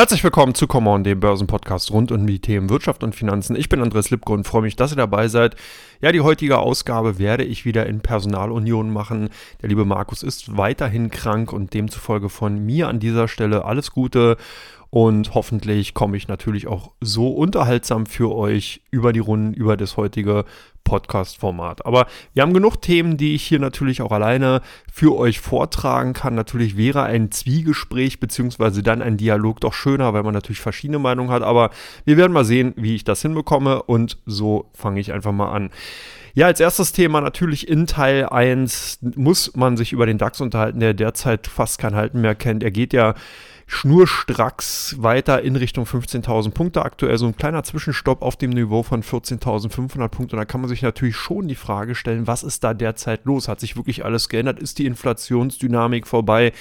[0.00, 3.54] Herzlich willkommen zu Come On, dem Börsenpodcast rund um die Themen Wirtschaft und Finanzen.
[3.54, 5.56] Ich bin Andres Lipko und freue mich, dass ihr dabei seid.
[6.00, 9.28] Ja, die heutige Ausgabe werde ich wieder in Personalunion machen.
[9.60, 14.38] Der liebe Markus ist weiterhin krank und demzufolge von mir an dieser Stelle alles Gute
[14.90, 19.96] und hoffentlich komme ich natürlich auch so unterhaltsam für euch über die Runden, über das
[19.96, 20.44] heutige
[20.82, 21.86] Podcast-Format.
[21.86, 24.60] Aber wir haben genug Themen, die ich hier natürlich auch alleine
[24.92, 26.34] für euch vortragen kann.
[26.34, 31.30] Natürlich wäre ein Zwiegespräch beziehungsweise dann ein Dialog doch schöner, weil man natürlich verschiedene Meinungen
[31.30, 31.44] hat.
[31.44, 31.70] Aber
[32.04, 33.84] wir werden mal sehen, wie ich das hinbekomme.
[33.84, 35.70] Und so fange ich einfach mal an.
[36.34, 40.80] Ja, als erstes Thema natürlich in Teil 1 muss man sich über den DAX unterhalten,
[40.80, 42.64] der derzeit fast kein Halten mehr kennt.
[42.64, 43.14] Er geht ja
[43.70, 46.84] schnurstracks weiter in Richtung 15.000 Punkte.
[46.84, 50.34] Aktuell so ein kleiner Zwischenstopp auf dem Niveau von 14.500 Punkten.
[50.34, 53.46] Und da kann man sich natürlich schon die Frage stellen, was ist da derzeit los?
[53.46, 54.58] Hat sich wirklich alles geändert?
[54.58, 56.52] Ist die Inflationsdynamik vorbei?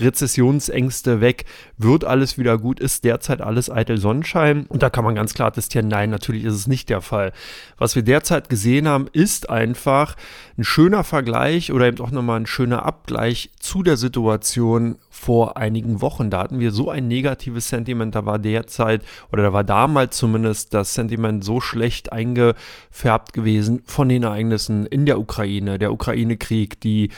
[0.00, 1.44] Rezessionsängste weg?
[1.76, 2.80] Wird alles wieder gut?
[2.80, 4.64] Ist derzeit alles eitel Sonnenschein?
[4.66, 7.34] Und da kann man ganz klar testieren, nein, natürlich ist es nicht der Fall.
[7.76, 10.16] Was wir derzeit gesehen haben, ist einfach
[10.56, 16.02] ein schöner Vergleich oder eben auch nochmal ein schöner Abgleich zu der Situation vor einigen
[16.02, 16.28] Wochen.
[16.28, 20.74] Da hatten wir so ein negatives Sentiment, da war derzeit oder da war damals zumindest
[20.74, 27.10] das Sentiment so schlecht eingefärbt gewesen von den Ereignissen in der Ukraine, der Ukraine-Krieg, die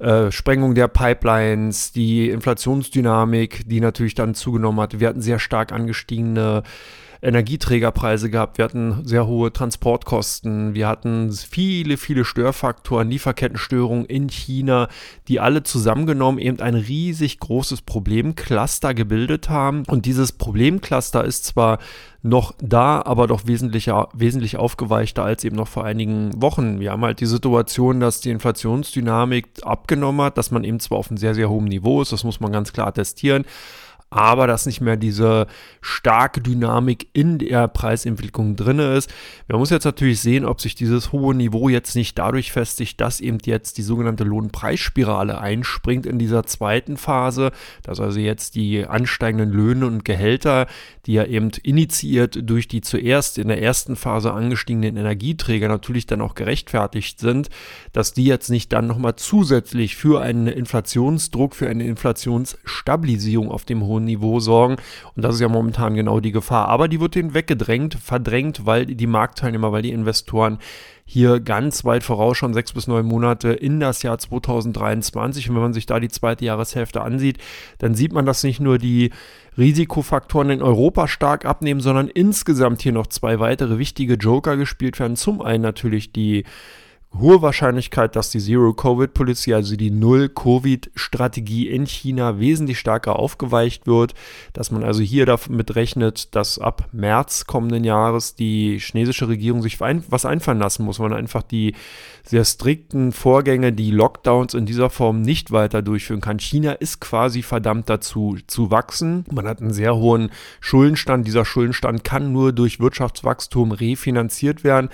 [0.00, 4.98] äh, Sprengung der Pipelines, die Inflationsdynamik, die natürlich dann zugenommen hat.
[4.98, 6.64] Wir hatten sehr stark angestiegene
[7.20, 14.88] Energieträgerpreise gehabt, wir hatten sehr hohe Transportkosten, wir hatten viele, viele Störfaktoren, Lieferkettenstörungen in China,
[15.26, 19.82] die alle zusammengenommen eben ein riesig großes Problemcluster gebildet haben.
[19.88, 21.78] Und dieses Problemcluster ist zwar
[22.22, 26.80] noch da, aber doch wesentlich, wesentlich aufgeweichter als eben noch vor einigen Wochen.
[26.80, 31.10] Wir haben halt die Situation, dass die Inflationsdynamik abgenommen hat, dass man eben zwar auf
[31.10, 33.44] einem sehr, sehr hohen Niveau ist, das muss man ganz klar attestieren,
[34.10, 35.46] aber dass nicht mehr diese
[35.80, 39.10] starke Dynamik in der Preisentwicklung drin ist.
[39.48, 43.20] Man muss jetzt natürlich sehen, ob sich dieses hohe Niveau jetzt nicht dadurch festigt, dass
[43.20, 49.50] eben jetzt die sogenannte Lohnpreisspirale einspringt in dieser zweiten Phase, dass also jetzt die ansteigenden
[49.50, 50.66] Löhne und Gehälter,
[51.06, 56.20] die ja eben initiiert durch die zuerst in der ersten Phase angestiegenen Energieträger natürlich dann
[56.20, 57.48] auch gerechtfertigt sind,
[57.92, 63.82] dass die jetzt nicht dann nochmal zusätzlich für einen Inflationsdruck, für eine Inflationsstabilisierung auf dem
[63.82, 64.76] hohen hohen Niveau sorgen.
[65.14, 66.68] Und das ist ja momentan genau die Gefahr.
[66.68, 70.58] Aber die wird denen weggedrängt, verdrängt, weil die Marktteilnehmer, weil die Investoren
[71.04, 75.48] hier ganz weit voraus, schon sechs bis neun Monate in das Jahr 2023.
[75.48, 77.38] Und wenn man sich da die zweite Jahreshälfte ansieht,
[77.78, 79.10] dann sieht man, dass nicht nur die
[79.56, 85.16] Risikofaktoren in Europa stark abnehmen, sondern insgesamt hier noch zwei weitere wichtige Joker gespielt werden.
[85.16, 86.44] Zum einen natürlich die
[87.16, 94.14] hohe Wahrscheinlichkeit, dass die Zero-Covid-Policy, also die Null-Covid-Strategie in China wesentlich stärker aufgeweicht wird,
[94.52, 99.80] dass man also hier damit rechnet, dass ab März kommenden Jahres die chinesische Regierung sich
[99.80, 101.74] was einfallen lassen muss, weil man einfach die
[102.24, 106.38] sehr strikten Vorgänge, die Lockdowns in dieser Form nicht weiter durchführen kann.
[106.38, 109.24] China ist quasi verdammt dazu zu wachsen.
[109.32, 110.30] Man hat einen sehr hohen
[110.60, 111.26] Schuldenstand.
[111.26, 114.90] Dieser Schuldenstand kann nur durch Wirtschaftswachstum refinanziert werden.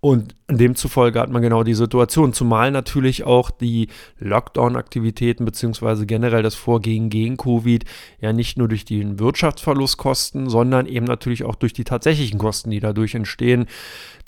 [0.00, 3.88] Und demzufolge hat man genau die Situation, zumal natürlich auch die
[4.20, 7.84] Lockdown-Aktivitäten beziehungsweise generell das Vorgehen gegen Covid
[8.20, 12.70] ja nicht nur durch den Wirtschaftsverlust kosten, sondern eben natürlich auch durch die tatsächlichen Kosten,
[12.70, 13.66] die dadurch entstehen.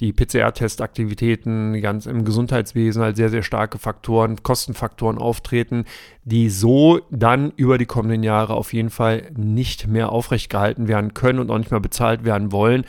[0.00, 5.84] Die PCR-Testaktivitäten ganz im Gesundheitswesen als sehr, sehr starke Faktoren, Kostenfaktoren auftreten,
[6.24, 11.14] die so dann über die kommenden Jahre auf jeden Fall nicht mehr aufrecht gehalten werden
[11.14, 12.84] können und auch nicht mehr bezahlt werden wollen.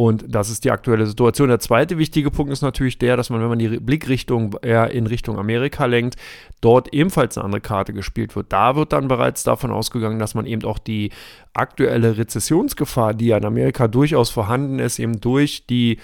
[0.00, 1.50] Und das ist die aktuelle Situation.
[1.50, 5.06] Der zweite wichtige Punkt ist natürlich der, dass man, wenn man die Blickrichtung eher in
[5.06, 6.16] Richtung Amerika lenkt,
[6.62, 8.50] dort ebenfalls eine andere Karte gespielt wird.
[8.50, 11.10] Da wird dann bereits davon ausgegangen, dass man eben auch die
[11.52, 15.98] aktuelle Rezessionsgefahr, die ja in Amerika durchaus vorhanden ist, eben durch die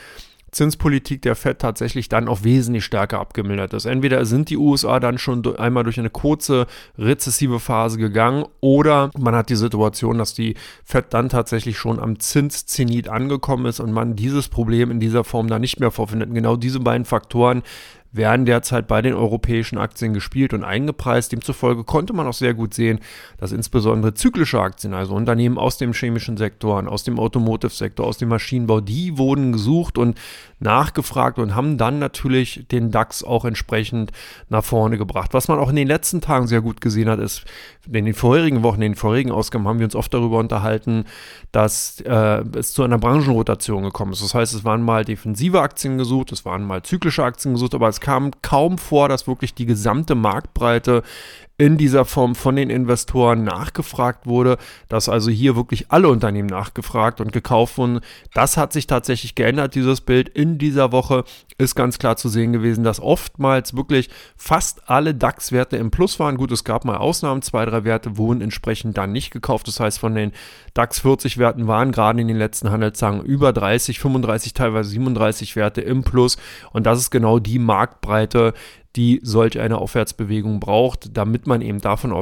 [0.57, 3.85] Zinspolitik der Fed tatsächlich dann auch wesentlich stärker abgemildert ist.
[3.85, 6.67] Entweder sind die USA dann schon einmal durch eine kurze
[6.97, 12.19] rezessive Phase gegangen oder man hat die Situation, dass die Fed dann tatsächlich schon am
[12.19, 16.33] Zinszenit angekommen ist und man dieses Problem in dieser Form dann nicht mehr vorfindet.
[16.33, 17.63] Genau diese beiden Faktoren
[18.17, 21.33] werden derzeit bei den europäischen Aktien gespielt und eingepreist.
[21.33, 23.01] Demzufolge konnte man auch sehr gut sehen,
[23.39, 28.29] dass insbesondere zyklische Aktien, also Unternehmen aus dem chemischen Sektor, aus dem Automotive-Sektor, aus dem
[28.29, 30.19] Maschinenbau, die wurden gesucht und
[30.59, 34.13] nachgefragt und haben dann natürlich den DAX auch entsprechend
[34.49, 35.35] nach vorne gebracht.
[35.35, 37.45] Was man auch in den letzten Tagen sehr gut gesehen hat, ist,
[37.91, 41.05] in den vorherigen Wochen, in den vorherigen Ausgaben haben wir uns oft darüber unterhalten,
[41.53, 44.23] dass äh, es zu einer Branchenrotation gekommen ist.
[44.23, 47.89] Das heißt, es waren mal defensive Aktien gesucht, es waren mal zyklische Aktien gesucht, aber
[47.89, 51.03] es kam kaum vor, dass wirklich die gesamte Marktbreite
[51.59, 54.59] in dieser Form von den Investoren nachgefragt wurde,
[54.89, 58.01] dass also hier wirklich alle Unternehmen nachgefragt und gekauft wurden.
[58.35, 60.29] Das hat sich tatsächlich geändert, dieses Bild.
[60.29, 61.25] In dieser Woche
[61.57, 66.37] ist ganz klar zu sehen gewesen, dass oftmals wirklich fast alle DAX-Werte im Plus waren.
[66.37, 69.67] Gut, es gab mal Ausnahmen, zwei, drei Werte wurden entsprechend dann nicht gekauft.
[69.67, 70.33] Das heißt, von den
[70.75, 75.81] DAX 40 Werten waren gerade in den letzten Handelstagen über 30, 35, teilweise 37 Werte
[75.81, 76.37] im Plus.
[76.73, 78.53] Und das ist genau die Marktbreite,
[78.97, 82.15] die solch eine Aufwärtsbewegung braucht, damit man eben davon,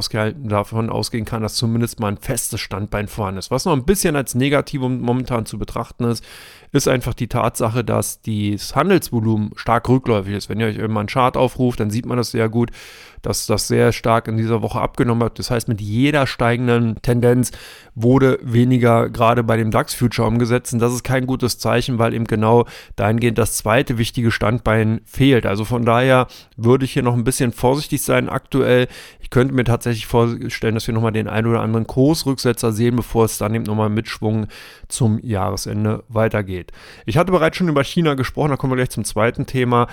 [0.49, 3.50] davon ausgehen kann, dass zumindest mal ein festes Standbein vorhanden ist.
[3.50, 6.25] Was noch ein bisschen als Negativum momentan zu betrachten ist,
[6.75, 10.49] ist einfach die Tatsache, dass das Handelsvolumen stark rückläufig ist.
[10.49, 12.73] Wenn ihr euch immer einen Chart aufruft, dann sieht man das sehr gut,
[13.23, 15.38] dass das sehr stark in dieser Woche abgenommen hat.
[15.38, 17.53] Das heißt, mit jeder steigenden Tendenz
[17.94, 20.73] wurde weniger gerade bei dem DAX-Future umgesetzt.
[20.73, 22.67] Und das ist kein gutes Zeichen, weil eben genau
[22.97, 25.47] dahingehend das zweite wichtige Standbein fehlt.
[25.47, 28.88] Also von daher würde ich hier noch ein bisschen vorsichtig sein aktuell.
[29.20, 33.27] Ich könnte mir tatsächlich vorstellen, dass wir nochmal den ein oder anderen Kursrücksetzer sehen, bevor
[33.27, 34.49] es dann eben nochmal mit Schwung
[34.88, 36.64] zum Jahresende weitergeht.
[37.07, 39.89] Ich hatte bereits schon über China gesprochen, da kommen wir gleich zum zweiten Thema.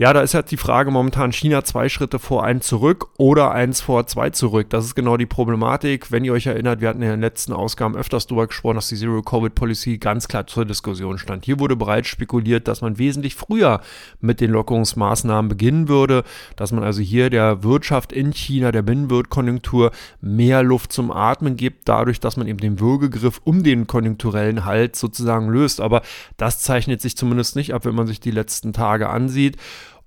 [0.00, 3.80] Ja, da ist halt die Frage momentan China zwei Schritte vor einen zurück oder eins
[3.80, 4.70] vor zwei zurück.
[4.70, 6.12] Das ist genau die Problematik.
[6.12, 8.94] Wenn ihr euch erinnert, wir hatten in den letzten Ausgaben öfters darüber gesprochen, dass die
[8.94, 11.46] Zero-Covid-Policy ganz klar zur Diskussion stand.
[11.46, 13.80] Hier wurde bereits spekuliert, dass man wesentlich früher
[14.20, 16.22] mit den Lockerungsmaßnahmen beginnen würde,
[16.54, 19.90] dass man also hier der Wirtschaft in China, der Binnenwirtkonjunktur
[20.20, 24.94] mehr Luft zum Atmen gibt, dadurch, dass man eben den Würgegriff um den konjunkturellen Halt
[24.94, 25.80] sozusagen löst.
[25.80, 26.02] Aber
[26.36, 29.56] das zeichnet sich zumindest nicht ab, wenn man sich die letzten Tage ansieht.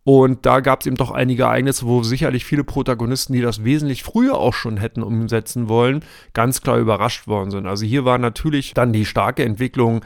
[0.03, 4.03] Und da gab es eben doch einige Ereignisse, wo sicherlich viele Protagonisten, die das wesentlich
[4.03, 6.03] früher auch schon hätten umsetzen wollen,
[6.33, 7.67] ganz klar überrascht worden sind.
[7.67, 10.03] Also hier war natürlich dann die starke Entwicklung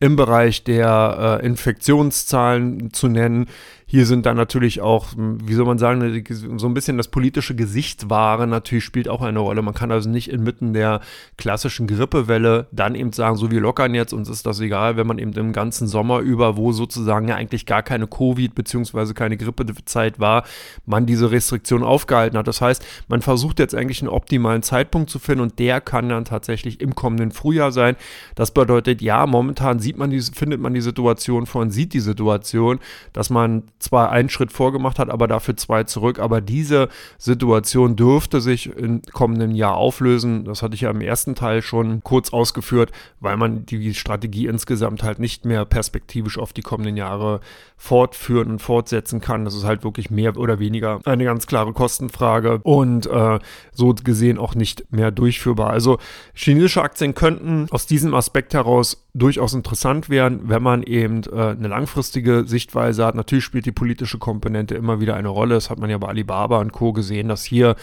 [0.00, 3.46] im Bereich der äh, Infektionszahlen zu nennen.
[3.86, 6.24] Hier sind dann natürlich auch, wie soll man sagen,
[6.56, 9.62] so ein bisschen das politische Gesicht wahren natürlich spielt auch eine Rolle.
[9.62, 11.00] Man kann also nicht inmitten der
[11.36, 15.18] klassischen Grippewelle dann eben sagen, so wir lockern jetzt, uns ist das egal, wenn man
[15.18, 19.12] eben im ganzen Sommer über, wo sozusagen ja eigentlich gar keine Covid- bzw.
[19.12, 20.44] keine Grippezeit war,
[20.86, 22.48] man diese Restriktion aufgehalten hat.
[22.48, 26.24] Das heißt, man versucht jetzt eigentlich einen optimalen Zeitpunkt zu finden und der kann dann
[26.24, 27.96] tatsächlich im kommenden Frühjahr sein.
[28.34, 32.00] Das bedeutet, ja, momentan sieht man die, findet man die Situation vor und sieht die
[32.00, 32.78] Situation,
[33.12, 36.18] dass man zwar einen Schritt vorgemacht hat, aber dafür zwei zurück.
[36.18, 36.88] Aber diese
[37.18, 40.44] Situation dürfte sich im kommenden Jahr auflösen.
[40.44, 42.90] Das hatte ich ja im ersten Teil schon kurz ausgeführt,
[43.20, 47.40] weil man die Strategie insgesamt halt nicht mehr perspektivisch auf die kommenden Jahre
[47.76, 49.44] fortführen und fortsetzen kann.
[49.44, 53.38] Das ist halt wirklich mehr oder weniger eine ganz klare Kostenfrage und äh,
[53.72, 55.70] so gesehen auch nicht mehr durchführbar.
[55.70, 55.98] Also
[56.32, 61.68] chinesische Aktien könnten aus diesem Aspekt heraus durchaus interessant werden, wenn man eben äh, eine
[61.68, 63.14] langfristige Sichtweise hat.
[63.14, 65.54] Natürlich spielt die politische Komponente immer wieder eine Rolle.
[65.54, 66.92] Das hat man ja bei Alibaba und Co.
[66.92, 67.76] gesehen, dass hier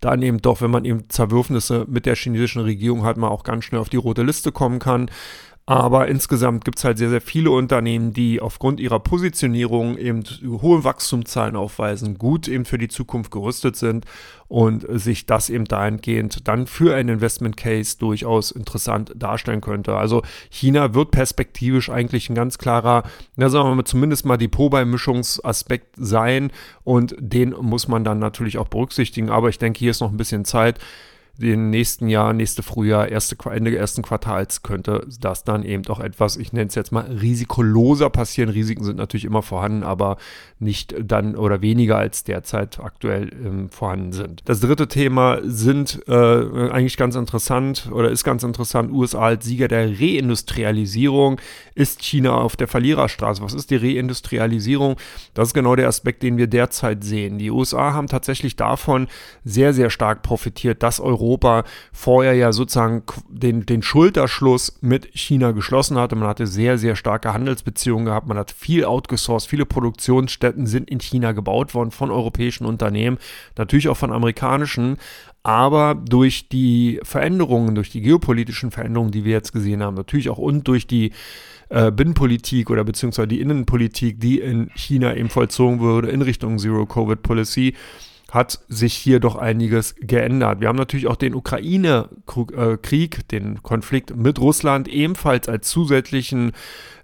[0.00, 3.64] dann eben doch, wenn man eben Zerwürfnisse mit der chinesischen Regierung hat, man auch ganz
[3.64, 5.10] schnell auf die rote Liste kommen kann.
[5.68, 10.24] Aber insgesamt gibt es halt sehr, sehr viele Unternehmen, die aufgrund ihrer Positionierung eben
[10.62, 14.06] hohe Wachstumszahlen aufweisen, gut eben für die Zukunft gerüstet sind
[14.48, 19.94] und sich das eben dahingehend dann für einen Investment Case durchaus interessant darstellen könnte.
[19.94, 23.02] Also China wird perspektivisch eigentlich ein ganz klarer,
[23.36, 26.50] na sagen wir mal, zumindest mal Depotbeimischungsaspekt sein
[26.82, 29.28] und den muss man dann natürlich auch berücksichtigen.
[29.28, 30.78] Aber ich denke, hier ist noch ein bisschen Zeit
[31.38, 36.36] den nächsten Jahr, nächste Frühjahr, erste, Ende ersten Quartals könnte das dann eben auch etwas,
[36.36, 38.50] ich nenne es jetzt mal risikoloser passieren.
[38.50, 40.16] Risiken sind natürlich immer vorhanden, aber
[40.58, 44.42] nicht dann oder weniger als derzeit aktuell ähm, vorhanden sind.
[44.46, 48.90] Das dritte Thema sind äh, eigentlich ganz interessant oder ist ganz interessant.
[48.90, 51.40] USA als Sieger der Reindustrialisierung.
[51.76, 53.42] Ist China auf der Verliererstraße?
[53.42, 54.96] Was ist die Reindustrialisierung?
[55.34, 57.38] Das ist genau der Aspekt, den wir derzeit sehen.
[57.38, 59.06] Die USA haben tatsächlich davon
[59.44, 65.52] sehr, sehr stark profitiert, dass Europa Europa vorher ja sozusagen den, den Schulterschluss mit China
[65.52, 66.16] geschlossen hatte.
[66.16, 68.26] Man hatte sehr, sehr starke Handelsbeziehungen gehabt.
[68.26, 69.48] Man hat viel outgesourced.
[69.48, 73.18] Viele Produktionsstätten sind in China gebaut worden von europäischen Unternehmen,
[73.56, 74.96] natürlich auch von amerikanischen.
[75.42, 80.38] Aber durch die Veränderungen, durch die geopolitischen Veränderungen, die wir jetzt gesehen haben, natürlich auch
[80.38, 81.12] und durch die
[81.68, 87.74] äh, Binnenpolitik oder beziehungsweise die Innenpolitik, die in China eben vollzogen wurde in Richtung Zero-Covid-Policy,
[88.30, 90.60] hat sich hier doch einiges geändert.
[90.60, 96.52] Wir haben natürlich auch den Ukraine-Krieg, den Konflikt mit Russland ebenfalls als zusätzlichen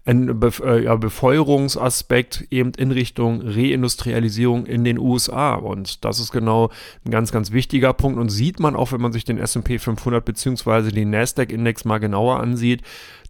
[0.04, 5.54] äh, Befeuerungsaspekt eben in Richtung Reindustrialisierung in den USA.
[5.54, 6.69] Und das ist genau
[7.07, 8.19] ein ganz, ganz wichtiger Punkt.
[8.19, 10.90] Und sieht man auch, wenn man sich den S&P 500 bzw.
[10.90, 12.83] den Nasdaq-Index mal genauer ansieht,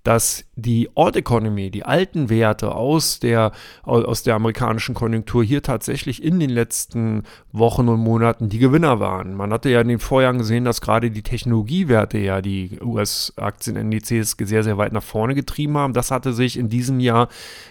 [0.04, 6.22] dass die Old Economy, die alten Werte aus der, aus der amerikanischen Konjunktur hier tatsächlich
[6.22, 9.34] in den letzten Wochen und Monaten die Gewinner waren.
[9.34, 14.62] Man hatte ja in den Vorjahren gesehen, dass gerade die Technologiewerte ja die US-Aktienindizes sehr,
[14.62, 15.94] sehr weit nach vorne getrieben haben.
[15.94, 17.28] Das hatte sich in diesem Jahr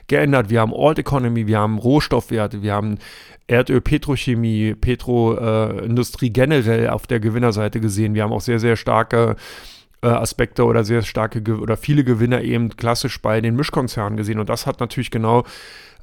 [0.07, 0.49] geändert.
[0.49, 2.97] Wir haben Old Economy, wir haben Rohstoffwerte, wir haben
[3.45, 8.15] Erdöl, Petrochemie, Petroindustrie äh, generell auf der Gewinnerseite gesehen.
[8.15, 9.35] Wir haben auch sehr, sehr starke
[10.07, 14.39] Aspekte oder sehr starke oder viele Gewinner eben klassisch bei den Mischkonzernen gesehen.
[14.39, 15.43] Und das hat natürlich genau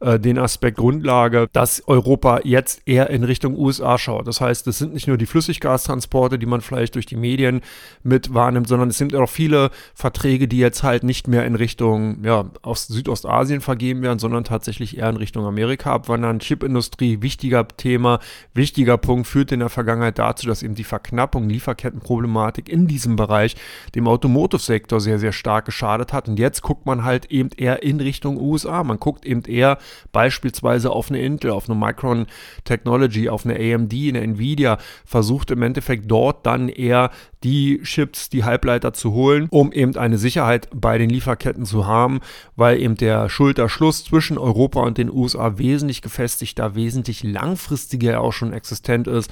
[0.00, 4.26] äh, den Aspekt Grundlage, dass Europa jetzt eher in Richtung USA schaut.
[4.26, 7.61] Das heißt, es sind nicht nur die Flüssiggastransporte, die man vielleicht durch die Medien
[8.02, 12.25] mit wahrnimmt, sondern es sind auch viele Verträge, die jetzt halt nicht mehr in Richtung
[12.25, 16.38] ja, aus Südostasien vergeben werden, sondern tatsächlich eher in Richtung Amerika abwandern.
[16.38, 18.21] Chipindustrie, wichtiger Thema,
[18.54, 23.54] wichtiger Punkt, führt in der Vergangenheit dazu, dass eben die Verknappung, Lieferkettenproblematik in diesem Bereich
[23.95, 26.28] dem Automotive-Sektor sehr, sehr stark geschadet hat.
[26.28, 28.83] Und jetzt guckt man halt eben eher in Richtung USA.
[28.83, 29.76] Man guckt eben eher
[30.12, 32.26] beispielsweise auf eine Intel, auf eine Micron
[32.64, 37.11] Technology, auf eine AMD, eine Nvidia, versucht im Endeffekt dort dann eher
[37.42, 42.20] die Chips, die Halbleiter zu holen, um eben eine Sicherheit bei den Lieferketten zu haben,
[42.56, 48.52] weil eben der Schulterschluss zwischen Europa und den USA wesentlich gefestigter, wesentlich langfristiger auch schon
[48.52, 49.30] existent ist,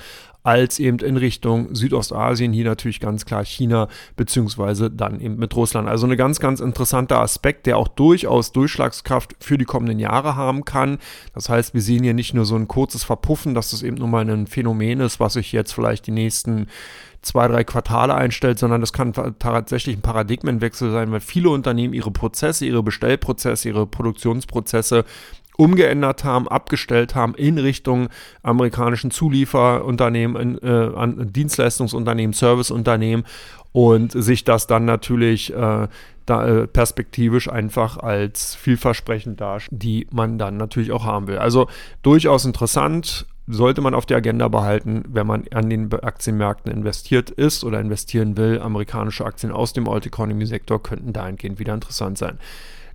[0.49, 3.87] als eben in Richtung Südostasien, hier natürlich ganz klar China,
[4.17, 5.87] beziehungsweise dann eben mit Russland.
[5.87, 10.64] Also ein ganz, ganz interessanter Aspekt, der auch durchaus Durchschlagskraft für die kommenden Jahre haben
[10.64, 11.00] kann.
[11.35, 14.09] Das heißt, wir sehen hier nicht nur so ein kurzes Verpuffen, dass das eben nur
[14.09, 16.69] mal ein Phänomen ist, was sich jetzt vielleicht die nächsten
[17.21, 22.11] zwei, drei Quartale einstellt, sondern das kann tatsächlich ein Paradigmenwechsel sein, weil viele Unternehmen ihre
[22.11, 25.05] Prozesse, ihre Bestellprozesse, ihre Produktionsprozesse
[25.58, 28.08] umgeändert haben, abgestellt haben in Richtung
[28.42, 33.26] amerikanischen Zulieferunternehmen, äh, an Dienstleistungsunternehmen, Serviceunternehmen
[33.72, 35.88] und sich das dann natürlich äh,
[36.26, 41.38] da, äh, perspektivisch einfach als vielversprechend darstellt, die man dann natürlich auch haben will.
[41.38, 41.66] Also
[42.02, 47.64] durchaus interessant, sollte man auf der Agenda behalten, wenn man an den Aktienmärkten investiert ist
[47.64, 48.60] oder investieren will.
[48.60, 52.38] Amerikanische Aktien aus dem Old Economy Sektor könnten dahingehend wieder interessant sein.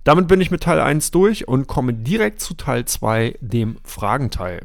[0.04, 4.60] Damit bin ich mit Teil 1 durch und komme direkt zu Teil 2, dem Fragenteil.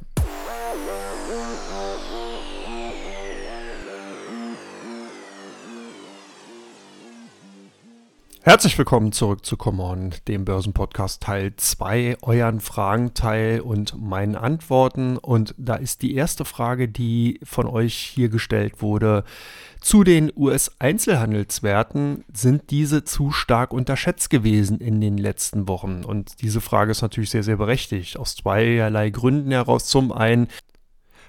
[8.49, 15.17] Herzlich willkommen zurück zu Come On, dem Börsenpodcast Teil 2, euren Fragenteil und meinen Antworten.
[15.17, 19.23] Und da ist die erste Frage, die von euch hier gestellt wurde.
[19.81, 26.03] Zu den US-Einzelhandelswerten sind diese zu stark unterschätzt gewesen in den letzten Wochen.
[26.03, 28.17] Und diese Frage ist natürlich sehr, sehr berechtigt.
[28.17, 29.85] Aus zweierlei Gründen heraus.
[29.85, 30.47] Zum einen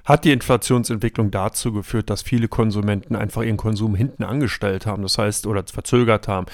[0.05, 5.19] hat die Inflationsentwicklung dazu geführt, dass viele Konsumenten einfach ihren Konsum hinten angestellt haben, das
[5.19, 6.47] heißt, oder verzögert haben.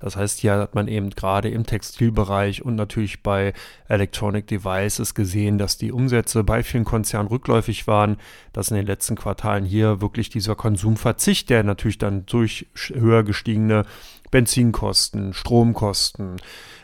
[0.00, 3.52] Das heißt, hier hat man eben gerade im Textilbereich und natürlich bei
[3.88, 8.16] Electronic Devices gesehen, dass die Umsätze bei vielen Konzernen rückläufig waren,
[8.52, 13.84] dass in den letzten Quartalen hier wirklich dieser Konsumverzicht, der natürlich dann durch höher gestiegene
[14.30, 16.36] Benzinkosten, Stromkosten,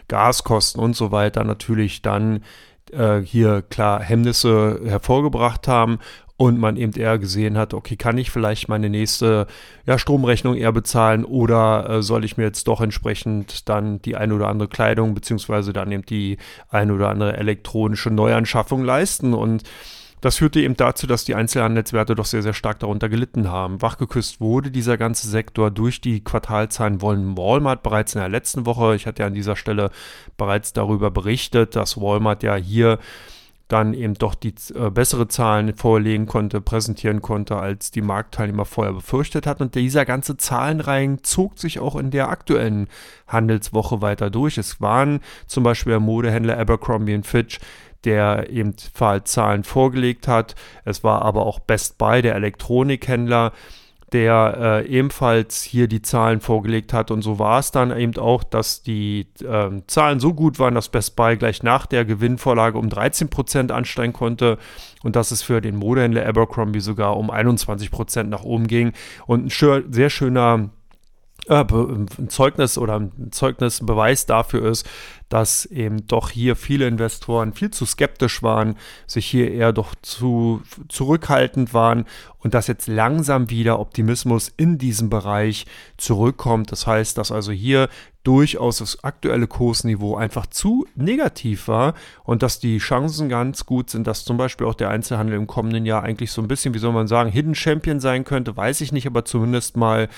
[0.09, 2.43] Gaskosten und so weiter natürlich dann
[2.93, 5.99] äh, hier klar Hemmnisse hervorgebracht haben
[6.39, 9.49] und man eben eher gesehen hat, okay, kann ich vielleicht meine nächste
[9.87, 14.31] ja, Stromrechnung eher bezahlen oder äh, soll ich mir jetzt doch entsprechend dann die ein
[14.31, 19.35] oder andere Kleidung beziehungsweise dann eben die ein oder andere elektronische Neuanschaffung leisten?
[19.35, 19.65] Und
[20.21, 23.81] das führte eben dazu, dass die Einzelhandelswerte doch sehr, sehr stark darunter gelitten haben.
[23.83, 28.95] Wachgeküsst wurde dieser ganze Sektor durch die Quartalzahlen von Walmart bereits in der letzten Woche.
[28.95, 29.91] Ich hatte ja an dieser Stelle
[30.37, 32.99] bereits darüber berichtet, dass Walmart ja hier
[33.69, 38.95] dann eben doch die äh, bessere Zahlen vorlegen konnte, präsentieren konnte, als die Marktteilnehmer vorher
[38.95, 39.65] befürchtet hatten.
[39.65, 42.89] Und dieser ganze Zahlenreihen zog sich auch in der aktuellen
[43.27, 44.57] Handelswoche weiter durch.
[44.57, 47.61] Es waren zum Beispiel der Modehändler Abercrombie Fitch,
[48.05, 48.75] der eben
[49.25, 50.55] Zahlen vorgelegt hat.
[50.85, 53.53] Es war aber auch Best Buy, der Elektronikhändler,
[54.13, 57.11] der äh, ebenfalls hier die Zahlen vorgelegt hat.
[57.11, 60.89] Und so war es dann eben auch, dass die äh, Zahlen so gut waren, dass
[60.89, 64.59] Best Buy gleich nach der Gewinnvorlage um 13 Prozent ansteigen konnte
[65.03, 68.93] und dass es für den Modehändler Abercrombie sogar um 21 Prozent nach oben ging.
[69.27, 70.71] Und ein schön, sehr schöner
[71.49, 74.87] äh, ein Zeugnis oder ein Zeugnis, ein Beweis dafür ist,
[75.29, 78.77] dass eben doch hier viele Investoren viel zu skeptisch waren,
[79.07, 82.07] sich hier eher doch zu zurückhaltend waren
[82.39, 86.73] und dass jetzt langsam wieder Optimismus in diesem Bereich zurückkommt.
[86.73, 87.89] Das heißt, dass also hier
[88.23, 94.07] durchaus das aktuelle Kursniveau einfach zu negativ war und dass die Chancen ganz gut sind,
[94.07, 96.93] dass zum Beispiel auch der Einzelhandel im kommenden Jahr eigentlich so ein bisschen, wie soll
[96.93, 100.09] man sagen, Hidden Champion sein könnte, weiß ich nicht, aber zumindest mal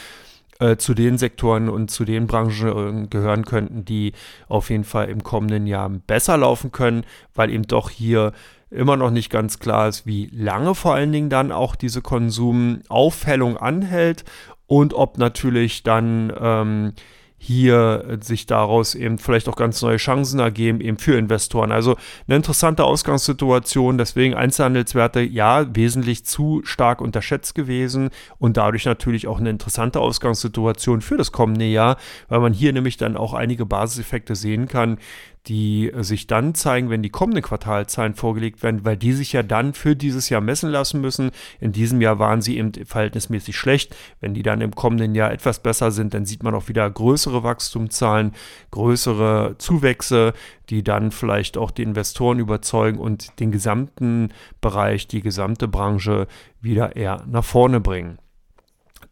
[0.60, 4.12] äh, zu den Sektoren und zu den Branchen äh, gehören könnten, die
[4.48, 8.32] auf jeden Fall im kommenden Jahr besser laufen können, weil eben doch hier
[8.70, 13.56] immer noch nicht ganz klar ist, wie lange vor allen Dingen dann auch diese Konsumaufhellung
[13.56, 14.24] anhält
[14.66, 16.92] und ob natürlich dann ähm,
[17.42, 21.72] hier sich daraus eben vielleicht auch ganz neue Chancen ergeben, eben für Investoren.
[21.72, 21.96] Also
[22.28, 29.40] eine interessante Ausgangssituation, deswegen Einzelhandelswerte ja wesentlich zu stark unterschätzt gewesen und dadurch natürlich auch
[29.40, 31.96] eine interessante Ausgangssituation für das kommende Jahr,
[32.28, 34.98] weil man hier nämlich dann auch einige Basiseffekte sehen kann,
[35.46, 39.72] die sich dann zeigen, wenn die kommenden Quartalzahlen vorgelegt werden, weil die sich ja dann
[39.72, 41.30] für dieses Jahr messen lassen müssen.
[41.60, 43.96] In diesem Jahr waren sie eben verhältnismäßig schlecht.
[44.20, 47.42] Wenn die dann im kommenden Jahr etwas besser sind, dann sieht man auch wieder größere
[47.42, 48.32] Wachstumszahlen,
[48.70, 50.34] größere Zuwächse,
[50.68, 56.26] die dann vielleicht auch die Investoren überzeugen und den gesamten Bereich, die gesamte Branche
[56.60, 58.18] wieder eher nach vorne bringen.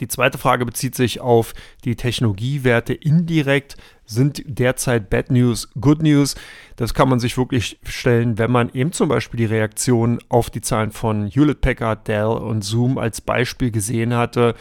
[0.00, 3.76] Die zweite Frage bezieht sich auf die Technologiewerte indirekt.
[4.06, 6.34] Sind derzeit Bad News Good News?
[6.76, 10.60] Das kann man sich wirklich stellen, wenn man eben zum Beispiel die Reaktion auf die
[10.60, 14.54] Zahlen von Hewlett Packard, Dell und Zoom als Beispiel gesehen hatte.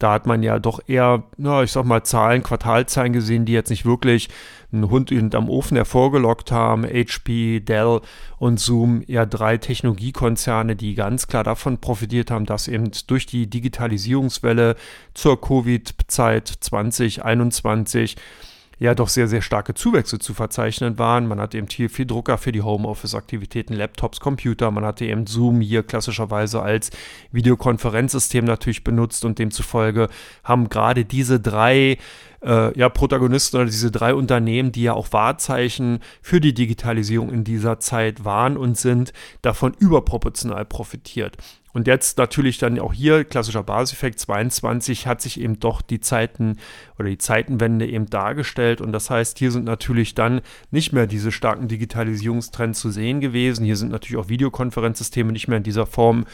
[0.00, 3.68] Da hat man ja doch eher, na, ich sag mal, Zahlen, Quartalzahlen gesehen, die jetzt
[3.68, 4.30] nicht wirklich
[4.72, 6.84] einen Hund am Ofen hervorgelockt haben.
[6.84, 8.00] HP, Dell
[8.38, 13.48] und Zoom, ja drei Technologiekonzerne, die ganz klar davon profitiert haben, dass eben durch die
[13.48, 14.76] Digitalisierungswelle
[15.14, 18.16] zur Covid-Zeit 2021
[18.80, 21.28] ja doch sehr, sehr starke Zuwächse zu verzeichnen waren.
[21.28, 24.70] Man hatte eben hier viel Drucker für die Homeoffice-Aktivitäten, Laptops, Computer.
[24.70, 26.90] Man hatte eben Zoom hier klassischerweise als
[27.30, 30.08] Videokonferenzsystem natürlich benutzt und demzufolge
[30.42, 31.98] haben gerade diese drei
[32.44, 37.44] äh, ja, Protagonisten oder diese drei Unternehmen, die ja auch Wahrzeichen für die Digitalisierung in
[37.44, 41.36] dieser Zeit waren und sind, davon überproportional profitiert.
[41.72, 46.56] Und jetzt natürlich dann auch hier, klassischer Basiseffekt 22, hat sich eben doch die Zeiten
[46.98, 48.80] oder die Zeitenwende eben dargestellt.
[48.80, 53.64] Und das heißt, hier sind natürlich dann nicht mehr diese starken Digitalisierungstrends zu sehen gewesen.
[53.64, 56.26] Hier sind natürlich auch Videokonferenzsysteme nicht mehr in dieser Form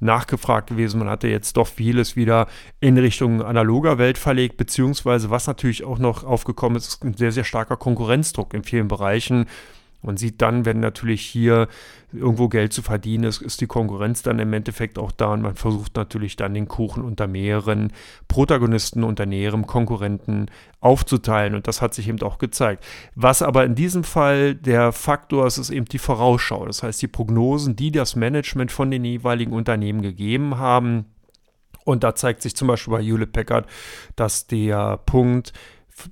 [0.00, 0.98] nachgefragt gewesen.
[0.98, 2.48] Man hatte jetzt doch vieles wieder
[2.80, 7.32] in Richtung analoger Welt verlegt, beziehungsweise was natürlich auch noch aufgekommen ist, ist ein sehr,
[7.32, 9.46] sehr starker Konkurrenzdruck in vielen Bereichen.
[10.02, 11.68] Man sieht dann, wenn natürlich hier
[12.12, 15.54] irgendwo Geld zu verdienen ist, ist die Konkurrenz dann im Endeffekt auch da und man
[15.54, 17.92] versucht natürlich dann den Kuchen unter mehreren
[18.28, 20.46] Protagonisten, unter näherem Konkurrenten
[20.80, 22.84] aufzuteilen und das hat sich eben auch gezeigt.
[23.14, 26.66] Was aber in diesem Fall der Faktor ist, ist eben die Vorausschau.
[26.66, 31.06] Das heißt, die Prognosen, die das Management von den jeweiligen Unternehmen gegeben haben.
[31.84, 33.66] Und da zeigt sich zum Beispiel bei Hewlett Packard,
[34.14, 35.52] dass der Punkt,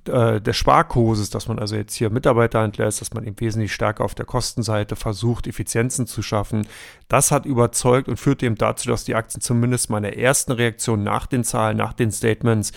[0.07, 4.03] äh, des Sparkurses, dass man also jetzt hier Mitarbeiter entlässt, dass man eben wesentlich stärker
[4.03, 6.67] auf der Kostenseite versucht, Effizienzen zu schaffen.
[7.07, 10.51] Das hat überzeugt und führt eben dazu, dass die Aktien zumindest mal in der ersten
[10.51, 12.71] Reaktion nach den Zahlen, nach den Statements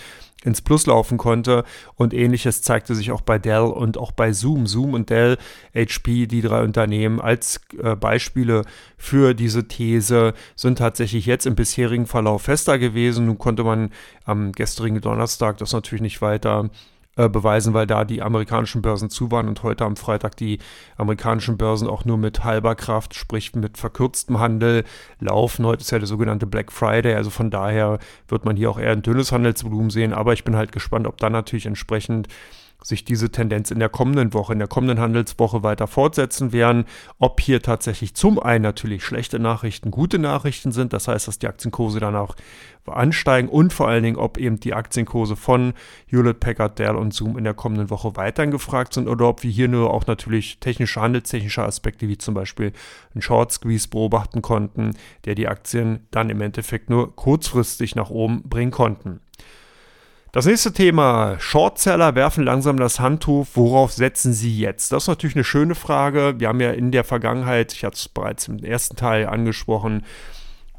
[0.44, 1.64] ins Plus laufen konnte.
[1.94, 4.66] Und ähnliches zeigte sich auch bei Dell und auch bei Zoom.
[4.66, 5.38] Zoom und Dell,
[5.74, 8.64] HP, die drei Unternehmen als äh, Beispiele
[8.96, 13.26] für diese These sind tatsächlich jetzt im bisherigen Verlauf fester gewesen.
[13.26, 13.90] Nun konnte man
[14.24, 16.70] am gestrigen Donnerstag das natürlich nicht weiter
[17.16, 20.58] äh, beweisen, weil da die amerikanischen Börsen zu waren und heute am Freitag die
[20.96, 24.84] amerikanischen Börsen auch nur mit halber Kraft, sprich mit verkürztem Handel
[25.20, 25.64] laufen.
[25.64, 27.98] Heute ist ja der sogenannte Black Friday, also von daher
[28.28, 31.18] wird man hier auch eher ein dünnes Handelsvolumen sehen, aber ich bin halt gespannt, ob
[31.18, 32.28] dann natürlich entsprechend
[32.84, 36.84] sich diese Tendenz in der kommenden Woche, in der kommenden Handelswoche weiter fortsetzen werden.
[37.18, 41.48] Ob hier tatsächlich zum einen natürlich schlechte Nachrichten gute Nachrichten sind, das heißt, dass die
[41.48, 42.36] Aktienkurse dann auch
[42.86, 45.72] ansteigen und vor allen Dingen, ob eben die Aktienkurse von
[46.06, 49.50] Hewlett Packard, Dell und Zoom in der kommenden Woche weiterhin gefragt sind oder ob wir
[49.50, 52.72] hier nur auch natürlich technische, handelstechnische Aspekte wie zum Beispiel
[53.14, 58.42] einen Short Squeeze beobachten konnten, der die Aktien dann im Endeffekt nur kurzfristig nach oben
[58.42, 59.20] bringen konnten.
[60.34, 61.36] Das nächste Thema.
[61.38, 63.46] Shortseller werfen langsam das Handtuch.
[63.54, 64.90] Worauf setzen sie jetzt?
[64.90, 66.34] Das ist natürlich eine schöne Frage.
[66.38, 70.02] Wir haben ja in der Vergangenheit, ich hatte es bereits im ersten Teil angesprochen,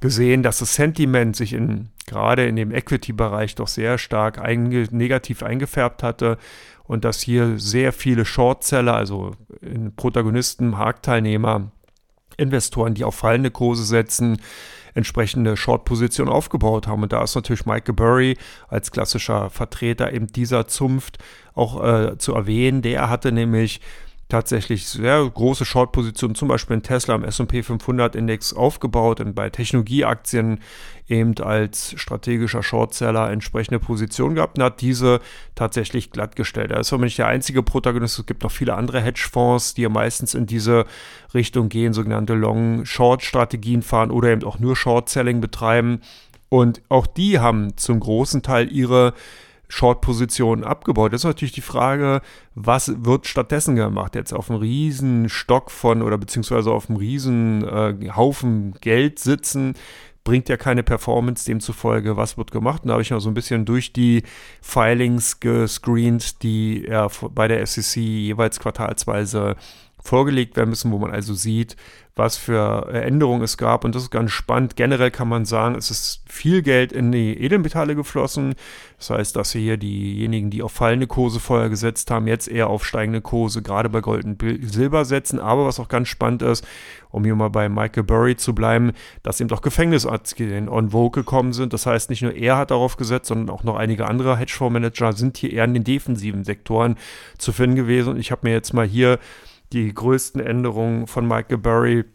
[0.02, 5.41] gesehen, dass das Sentiment sich in, gerade in dem Equity-Bereich doch sehr stark einge negativ
[5.41, 6.38] eingefärbt hatte
[6.84, 9.38] und dass hier sehr viele Shortseller, also
[9.96, 11.72] Protagonisten, Marktteilnehmer,
[12.36, 14.41] Investoren, die auf fallende Kurse setzen,
[14.95, 17.03] entsprechende Short-Position aufgebaut haben.
[17.03, 21.19] Und da ist natürlich Michael Burry als klassischer Vertreter eben dieser Zunft
[21.53, 22.81] auch äh, zu erwähnen.
[22.81, 23.81] Der hatte nämlich
[24.27, 29.49] tatsächlich sehr große Short-Positionen, zum Beispiel in Tesla im S&P 500 Index aufgebaut und bei
[29.49, 30.59] Technologieaktien
[31.07, 35.19] eben als strategischer Shortseller entsprechende Position gehabt und hat diese
[35.53, 36.71] tatsächlich glattgestellt.
[36.71, 38.17] Er ist aber nicht der einzige Protagonist.
[38.17, 40.85] Es gibt noch viele andere Hedgefonds, die ja meistens in diese
[41.35, 46.01] Richtung gehen, sogenannte Long-Short-Strategien fahren oder eben auch nur Short-Selling betreiben.
[46.49, 49.13] Und auch die haben zum großen Teil ihre
[49.67, 51.13] Short-Positionen abgebaut.
[51.13, 52.21] Das ist natürlich die Frage,
[52.54, 54.15] was wird stattdessen gemacht?
[54.15, 59.75] Jetzt auf einem riesen Stock von oder beziehungsweise auf einem riesen äh, Haufen Geld sitzen,
[60.25, 62.84] bringt ja keine Performance, demzufolge, was wird gemacht?
[62.84, 64.23] Und da habe ich mal so ein bisschen durch die
[64.60, 69.56] Filings gescreent, die ja bei der SEC jeweils quartalsweise
[70.06, 71.76] vorgelegt werden müssen, wo man also sieht,
[72.15, 73.84] was für Änderungen es gab.
[73.84, 74.78] Und das ist ganz spannend.
[74.78, 78.56] Generell kann man sagen, es ist viel Geld in die Edelmetalle geflossen.
[78.98, 82.86] Das heißt, dass hier diejenigen, die auf fallende Kurse vorher gesetzt haben, jetzt eher auf
[82.86, 85.39] steigende Kurse, gerade bei Gold und Silber setzen.
[85.39, 86.65] Aber was auch ganz spannend ist,
[87.10, 91.52] um hier mal bei Michael Burry zu bleiben, dass eben doch Gefängnisaktien on Vogue gekommen
[91.52, 91.74] sind.
[91.74, 95.38] Das heißt, nicht nur er hat darauf gesetzt, sondern auch noch einige andere Hedgefondsmanager sind
[95.38, 96.96] hier eher in den defensiven Sektoren
[97.38, 98.13] zu finden gewesen.
[98.13, 99.20] Und ich habe mir jetzt mal hier
[99.73, 102.06] die größten Änderungen von Michael Burry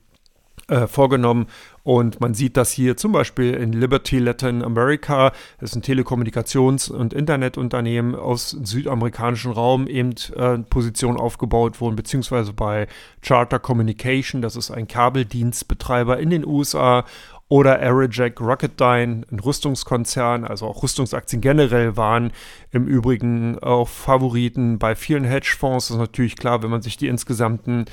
[0.70, 1.46] äh, vorgenommen.
[1.82, 5.32] Und man sieht das hier zum Beispiel in Liberty Latin America.
[5.58, 12.52] Das ist ein Telekommunikations- und Internetunternehmen aus südamerikanischen Raum, eben äh, Positionen aufgebaut wurden, beziehungsweise
[12.52, 12.86] bei
[13.22, 17.04] Charter Communication, das ist ein Kabeldienstbetreiber in den USA
[17.50, 22.30] oder Aerojack Rocketdyne, ein Rüstungskonzern, also auch Rüstungsaktien generell waren
[22.70, 25.88] im Übrigen auch Favoriten bei vielen Hedgefonds.
[25.88, 27.86] Das ist natürlich klar, wenn man sich die insgesamten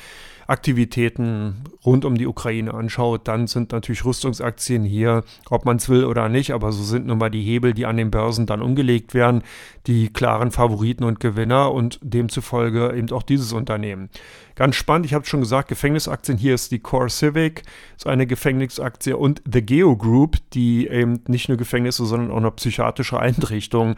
[0.47, 6.05] Aktivitäten rund um die Ukraine anschaut, dann sind natürlich Rüstungsaktien hier, ob man es will
[6.05, 9.13] oder nicht, aber so sind nun mal die Hebel, die an den Börsen dann umgelegt
[9.13, 9.43] werden,
[9.87, 14.09] die klaren Favoriten und Gewinner und demzufolge eben auch dieses Unternehmen.
[14.55, 17.63] Ganz spannend, ich habe schon gesagt, Gefängnisaktien, hier ist die Core Civic,
[17.97, 22.55] ist eine Gefängnisaktie und The Geo Group, die eben nicht nur Gefängnisse, sondern auch noch
[22.55, 23.95] psychiatrische Einrichtungen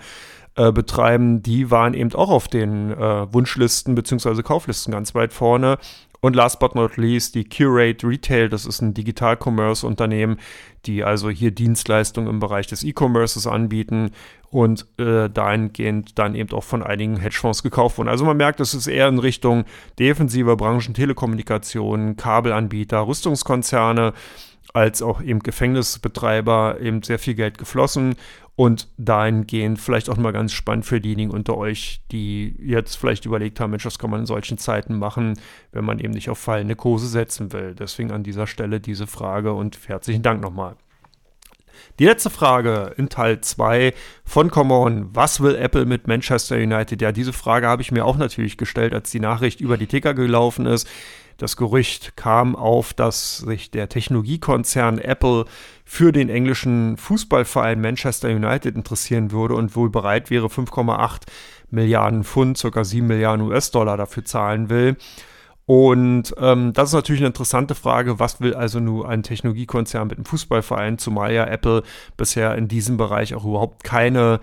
[0.55, 4.41] äh, betreiben, die waren eben auch auf den äh, Wunschlisten bzw.
[4.41, 5.77] Kauflisten ganz weit vorne.
[6.21, 10.37] Und last but not least die Curate Retail, das ist ein Digital-Commerce-Unternehmen,
[10.85, 14.11] die also hier Dienstleistungen im Bereich des E-Commerces anbieten
[14.49, 18.09] und äh, dahingehend dann eben auch von einigen Hedgefonds gekauft wurden.
[18.09, 19.63] Also man merkt, es ist eher in Richtung
[19.97, 24.13] defensiver Branchen, Telekommunikation, Kabelanbieter, Rüstungskonzerne
[24.73, 28.15] als auch eben Gefängnisbetreiber eben sehr viel Geld geflossen
[28.55, 33.59] und dahingehend vielleicht auch mal ganz spannend für diejenigen unter euch, die jetzt vielleicht überlegt
[33.59, 35.39] haben, Mensch, was kann man in solchen Zeiten machen,
[35.71, 37.73] wenn man eben nicht auf fallende Kurse setzen will.
[37.73, 40.75] Deswegen an dieser Stelle diese Frage und herzlichen Dank nochmal.
[41.99, 43.93] Die letzte Frage in Teil 2
[44.25, 45.09] von Come On.
[45.15, 47.01] Was will Apple mit Manchester United?
[47.01, 50.13] Ja, diese Frage habe ich mir auch natürlich gestellt, als die Nachricht über die Ticker
[50.13, 50.87] gelaufen ist.
[51.39, 55.45] Das Gerücht kam auf, dass sich der Technologiekonzern Apple
[55.85, 61.21] für den englischen Fußballverein Manchester United interessieren würde und wohl bereit wäre, 5,8
[61.71, 62.83] Milliarden Pfund, ca.
[62.83, 64.97] 7 Milliarden US-Dollar dafür zahlen will.
[65.65, 70.17] Und ähm, das ist natürlich eine interessante Frage, was will also nur ein Technologiekonzern mit
[70.17, 71.83] einem Fußballverein, zumal ja Apple
[72.17, 74.41] bisher in diesem Bereich auch überhaupt keine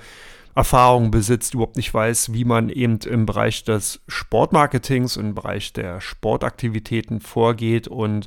[0.56, 6.00] Erfahrung besitzt, überhaupt nicht weiß, wie man eben im Bereich des Sportmarketings, im Bereich der
[6.00, 7.88] Sportaktivitäten vorgeht.
[7.88, 8.26] Und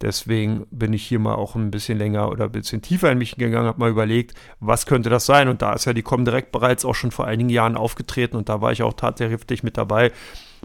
[0.00, 3.36] deswegen bin ich hier mal auch ein bisschen länger oder ein bisschen tiefer in mich
[3.36, 5.48] gegangen, habe mal überlegt, was könnte das sein?
[5.48, 8.62] Und da ist ja die Comdirect bereits auch schon vor einigen Jahren aufgetreten und da
[8.62, 10.12] war ich auch tatsächlich mit dabei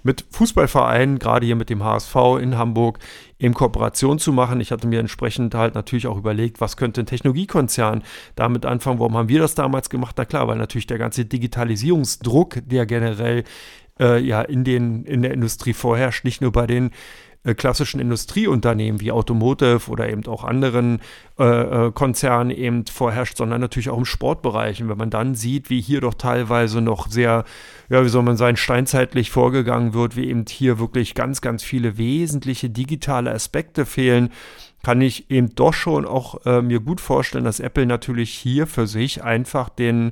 [0.04, 3.00] mit Fußballvereinen, gerade hier mit dem HSV in Hamburg,
[3.38, 4.62] in Kooperation zu machen.
[4.62, 8.04] Ich hatte mir entsprechend halt natürlich auch überlegt, was könnte ein Technologiekonzern
[8.36, 9.00] damit anfangen.
[9.00, 10.16] Warum haben wir das damals gemacht?
[10.18, 13.44] Na klar, weil natürlich der ganze Digitalisierungsdruck, der generell
[14.00, 16.92] äh, ja in, den, in der Industrie vorherrscht, nicht nur bei den
[17.44, 21.00] äh, klassischen Industrieunternehmen wie Automotive oder eben auch anderen
[21.40, 24.82] äh, äh, Konzernen eben vorherrscht, sondern natürlich auch im Sportbereich.
[24.82, 27.46] Und wenn man dann sieht, wie hier doch teilweise noch sehr,
[27.90, 31.98] ja, wie soll man sagen, steinzeitlich vorgegangen wird, wie eben hier wirklich ganz, ganz viele
[31.98, 34.30] wesentliche digitale Aspekte fehlen,
[34.84, 38.88] kann ich eben doch schon auch äh, mir gut vorstellen, dass Apple natürlich hier für
[38.88, 40.12] sich einfach den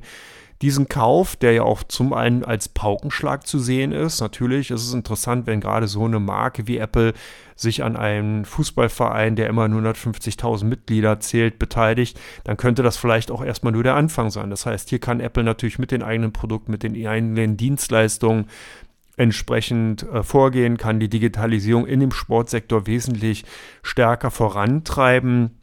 [0.62, 4.20] diesen Kauf, der ja auch zum einen als Paukenschlag zu sehen ist.
[4.20, 7.14] Natürlich ist es interessant, wenn gerade so eine Marke wie Apple
[7.56, 13.30] sich an einen Fußballverein, der immer nur 150.000 Mitglieder zählt, beteiligt, dann könnte das vielleicht
[13.30, 14.50] auch erstmal nur der Anfang sein.
[14.50, 18.46] Das heißt, hier kann Apple natürlich mit den eigenen Produkten, mit den eigenen Dienstleistungen
[19.16, 23.44] entsprechend äh, vorgehen, kann die Digitalisierung in dem Sportsektor wesentlich
[23.82, 25.59] stärker vorantreiben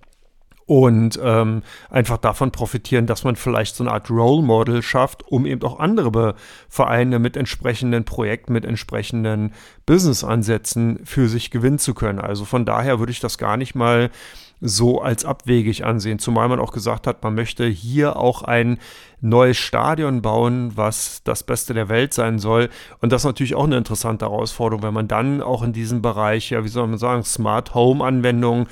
[0.67, 5.45] und ähm, einfach davon profitieren, dass man vielleicht so eine Art Role Model schafft, um
[5.45, 6.35] eben auch andere
[6.67, 9.53] Vereine mit entsprechenden Projekten, mit entsprechenden
[9.85, 12.19] Business-Ansätzen für sich gewinnen zu können.
[12.19, 14.11] Also von daher würde ich das gar nicht mal
[14.59, 18.79] so als abwegig ansehen, zumal man auch gesagt hat, man möchte hier auch ein
[19.21, 22.69] neues Stadion bauen, was das Beste der Welt sein soll.
[22.99, 26.49] Und das ist natürlich auch eine interessante Herausforderung, wenn man dann auch in diesem Bereich,
[26.49, 28.67] ja, wie soll man sagen, Smart Home Anwendungen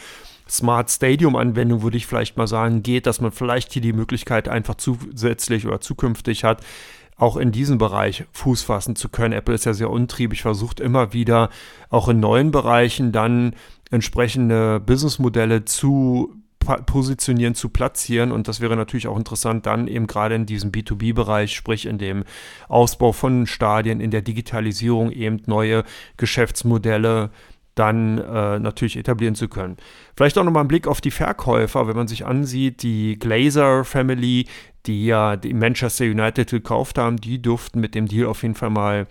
[0.49, 4.47] Smart Stadium Anwendung, würde ich vielleicht mal sagen, geht, dass man vielleicht hier die Möglichkeit
[4.47, 6.61] einfach zusätzlich oder zukünftig hat,
[7.17, 9.33] auch in diesem Bereich Fuß fassen zu können.
[9.33, 11.49] Apple ist ja sehr untriebig, versucht immer wieder
[11.89, 13.55] auch in neuen Bereichen dann
[13.89, 16.35] entsprechende Businessmodelle zu
[16.85, 18.31] positionieren, zu platzieren.
[18.31, 22.23] Und das wäre natürlich auch interessant, dann eben gerade in diesem B2B-Bereich, sprich in dem
[22.67, 25.83] Ausbau von Stadien, in der Digitalisierung eben neue
[26.17, 27.29] Geschäftsmodelle
[27.75, 29.77] dann äh, natürlich etablieren zu können.
[30.15, 34.47] Vielleicht auch nochmal ein Blick auf die Verkäufer, wenn man sich ansieht, die Glazer Family,
[34.85, 38.69] die ja die Manchester United gekauft haben, die durften mit dem Deal auf jeden Fall
[38.69, 39.07] mal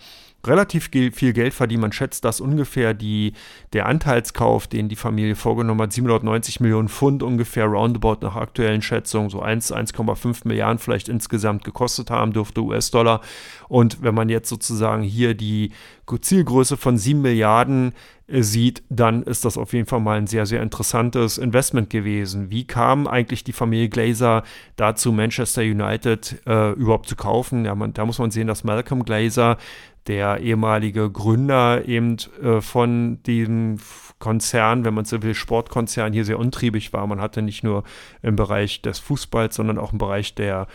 [0.47, 1.83] relativ viel Geld verdienen.
[1.83, 3.33] Man schätzt, dass ungefähr die,
[3.73, 9.31] der Anteilskauf, den die Familie vorgenommen hat, 790 Millionen Pfund ungefähr roundabout nach aktuellen Schätzungen,
[9.31, 13.21] so 1,5 Milliarden vielleicht insgesamt gekostet haben dürfte US-Dollar.
[13.69, 15.73] Und wenn man jetzt sozusagen hier die
[16.21, 17.93] Zielgröße von 7 Milliarden
[18.27, 22.51] äh, sieht, dann ist das auf jeden Fall mal ein sehr, sehr interessantes Investment gewesen.
[22.51, 24.45] Wie kam eigentlich die Familie Glazer
[24.77, 27.65] dazu, Manchester United äh, überhaupt zu kaufen?
[27.65, 29.59] Ja, man, da muss man sehen, dass Malcolm Glazer
[30.07, 33.79] der ehemalige Gründer eben äh, von diesem
[34.19, 37.07] Konzern, wenn man so will, Sportkonzern hier sehr untriebig war.
[37.07, 37.85] Man hatte nicht nur
[38.23, 40.67] im Bereich des Fußballs, sondern auch im Bereich der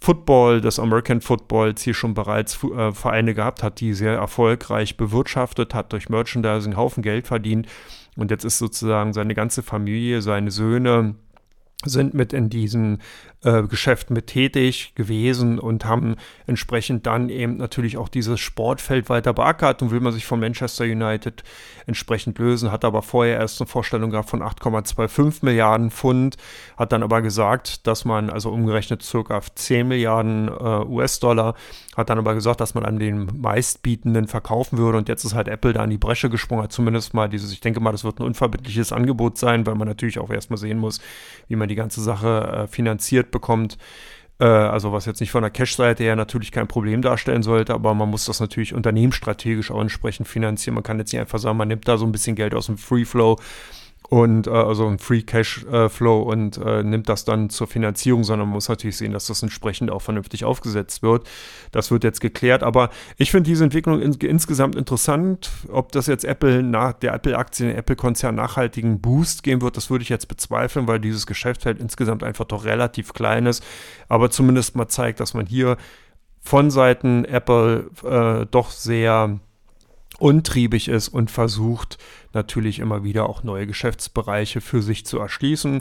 [0.00, 5.74] Football, des American Footballs hier schon bereits äh, Vereine gehabt, hat die sehr erfolgreich bewirtschaftet,
[5.74, 7.68] hat durch Merchandising einen Haufen Geld verdient
[8.16, 11.14] und jetzt ist sozusagen seine ganze Familie, seine Söhne,
[11.84, 12.98] sind mit in diesen
[13.44, 16.16] äh, Geschäft mit tätig gewesen und haben
[16.46, 19.82] entsprechend dann eben natürlich auch dieses Sportfeld weiter beackert.
[19.82, 21.42] Und will man sich von Manchester United
[21.86, 26.36] entsprechend lösen, hat aber vorher erst eine Vorstellung gehabt von 8,25 Milliarden Pfund,
[26.76, 31.54] hat dann aber gesagt, dass man, also umgerechnet circa 10 Milliarden äh, US-Dollar,
[31.96, 34.98] hat dann aber gesagt, dass man an den meistbietenden verkaufen würde.
[34.98, 37.60] Und jetzt ist halt Apple da in die Bresche gesprungen, hat zumindest mal dieses, ich
[37.60, 41.00] denke mal, das wird ein unverbindliches Angebot sein, weil man natürlich auch erstmal sehen muss,
[41.48, 43.78] wie man die ganze Sache äh, finanziert bekommt.
[44.38, 47.94] Äh, also was jetzt nicht von der Cash-Seite her natürlich kein Problem darstellen sollte, aber
[47.94, 50.74] man muss das natürlich unternehmensstrategisch auch entsprechend finanzieren.
[50.74, 52.78] Man kann jetzt nicht einfach sagen, man nimmt da so ein bisschen Geld aus dem
[52.78, 53.38] Free Flow
[54.12, 58.24] und äh, also ein Free Cash äh, Flow und äh, nimmt das dann zur Finanzierung,
[58.24, 61.26] sondern man muss natürlich sehen, dass das entsprechend auch vernünftig aufgesetzt wird.
[61.70, 65.50] Das wird jetzt geklärt, aber ich finde diese Entwicklung in, insgesamt interessant.
[65.72, 70.02] Ob das jetzt Apple nach der Apple-Aktie, den Apple-Konzern nachhaltigen Boost geben wird, das würde
[70.02, 73.64] ich jetzt bezweifeln, weil dieses Geschäftsfeld insgesamt einfach doch relativ klein ist,
[74.10, 75.78] aber zumindest mal zeigt, dass man hier
[76.42, 79.40] von Seiten Apple äh, doch sehr
[80.18, 81.98] untriebig ist und versucht
[82.34, 85.80] natürlich immer wieder auch neue Geschäftsbereiche für sich zu erschließen.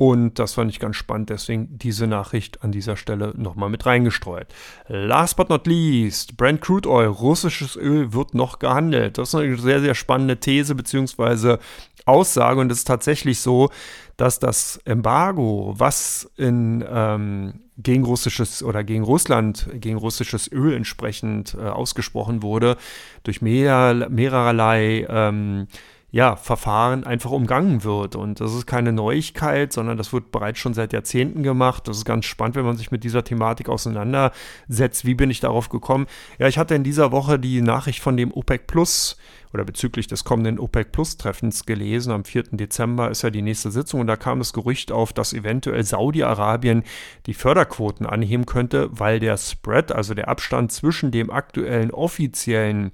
[0.00, 4.46] Und das fand ich ganz spannend, deswegen diese Nachricht an dieser Stelle nochmal mit reingestreut.
[4.88, 9.18] Last but not least, Brent Crude Oil, russisches Öl wird noch gehandelt.
[9.18, 11.58] Das ist eine sehr, sehr spannende These bzw.
[12.06, 13.70] Aussage und es ist tatsächlich so,
[14.16, 21.54] dass das Embargo, was in, ähm, gegen russisches oder gegen Russland, gegen russisches Öl entsprechend
[21.54, 22.76] äh, ausgesprochen wurde,
[23.22, 25.68] durch mehr, mehrerlei ähm,
[26.12, 28.16] ja, Verfahren einfach umgangen wird.
[28.16, 31.86] Und das ist keine Neuigkeit, sondern das wird bereits schon seit Jahrzehnten gemacht.
[31.86, 35.04] Das ist ganz spannend, wenn man sich mit dieser Thematik auseinandersetzt.
[35.04, 36.06] Wie bin ich darauf gekommen?
[36.38, 39.16] Ja, ich hatte in dieser Woche die Nachricht von dem OPEC Plus
[39.52, 42.12] oder bezüglich des kommenden OPEC Plus Treffens gelesen.
[42.12, 42.44] Am 4.
[42.52, 46.82] Dezember ist ja die nächste Sitzung und da kam das Gerücht auf, dass eventuell Saudi-Arabien
[47.26, 52.92] die Förderquoten anheben könnte, weil der Spread, also der Abstand zwischen dem aktuellen offiziellen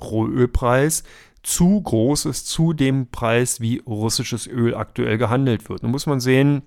[0.00, 1.04] Rohölpreis
[1.44, 5.82] zu groß ist zu dem Preis, wie russisches Öl aktuell gehandelt wird.
[5.82, 6.62] Nun muss man sehen,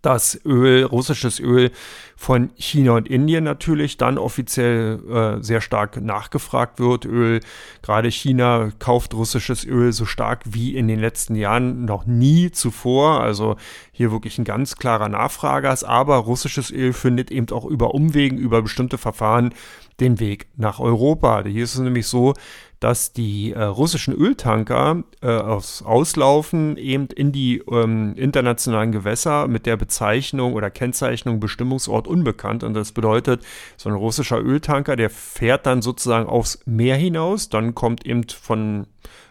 [0.00, 1.70] dass Öl, russisches Öl
[2.16, 7.04] von China und Indien natürlich dann offiziell äh, sehr stark nachgefragt wird.
[7.04, 7.40] Öl,
[7.82, 13.20] gerade China kauft russisches Öl so stark wie in den letzten Jahren noch nie zuvor.
[13.20, 13.56] Also
[13.92, 15.84] hier wirklich ein ganz klarer Nachfrager ist.
[15.84, 19.54] Aber russisches Öl findet eben auch über Umwegen, über bestimmte Verfahren
[20.00, 21.44] den Weg nach Europa.
[21.44, 22.34] Hier ist es nämlich so,
[22.82, 29.66] dass die äh, russischen Öltanker äh, aus, auslaufen eben in die ähm, internationalen Gewässer mit
[29.66, 32.64] der Bezeichnung oder Kennzeichnung Bestimmungsort unbekannt.
[32.64, 33.44] Und das bedeutet,
[33.76, 38.88] so ein russischer Öltanker, der fährt dann sozusagen aufs Meer hinaus, dann kommt eben von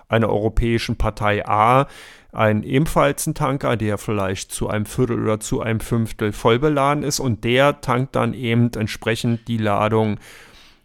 [0.08, 1.88] einer europäischen Partei A
[2.32, 7.20] ein ebenfalls ein Tanker, der vielleicht zu einem Viertel oder zu einem Fünftel vollbeladen ist
[7.20, 10.18] und der tankt dann eben entsprechend die Ladung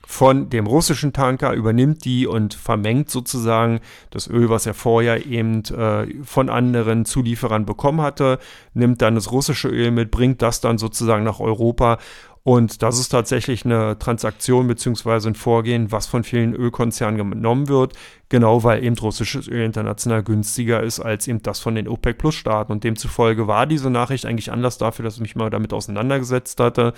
[0.08, 5.64] von dem russischen Tanker, übernimmt die und vermengt sozusagen das Öl, was er vorher eben
[5.64, 8.38] äh, von anderen Zulieferern bekommen hatte,
[8.72, 11.98] nimmt dann das russische Öl mit, bringt das dann sozusagen nach Europa
[12.46, 15.30] Und das ist tatsächlich eine Transaktion bzw.
[15.30, 17.94] ein Vorgehen, was von vielen Ölkonzernen genommen wird,
[18.28, 22.70] genau weil eben russisches Öl international günstiger ist als eben das von den OPEC-Plus-Staaten.
[22.70, 26.92] Und demzufolge war diese Nachricht eigentlich Anlass dafür, dass ich mich mal damit auseinandergesetzt hatte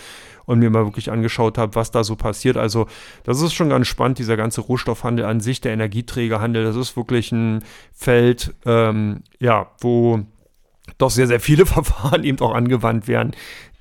[0.44, 2.58] und mir mal wirklich angeschaut habe, was da so passiert.
[2.58, 2.86] Also
[3.24, 7.32] das ist schon ganz spannend, dieser ganze Rohstoffhandel an sich, der Energieträgerhandel, das ist wirklich
[7.32, 10.26] ein Feld, ähm, ja, wo
[10.96, 13.32] doch sehr, sehr viele Verfahren eben auch angewandt werden,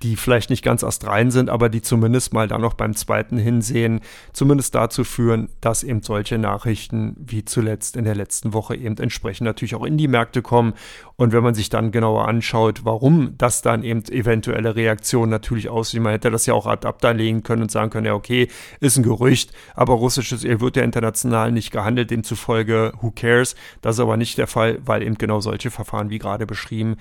[0.03, 4.01] die vielleicht nicht ganz astrein sind, aber die zumindest mal dann noch beim zweiten Hinsehen
[4.31, 9.45] zumindest dazu führen, dass eben solche Nachrichten wie zuletzt in der letzten Woche eben entsprechend
[9.45, 10.73] natürlich auch in die Märkte kommen.
[11.15, 16.01] Und wenn man sich dann genauer anschaut, warum das dann eben eventuelle Reaktionen natürlich aussieht,
[16.01, 18.97] man hätte das ja auch ad abda legen können und sagen können, ja okay, ist
[18.97, 23.55] ein Gerücht, aber russisches Öl wird ja international nicht gehandelt, demzufolge who cares.
[23.81, 26.97] Das ist aber nicht der Fall, weil eben genau solche Verfahren wie gerade beschrieben